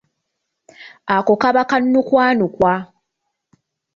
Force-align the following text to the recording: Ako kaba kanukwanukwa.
Ako 1.15 1.33
kaba 1.41 1.63
kanukwanukwa. 1.69 2.73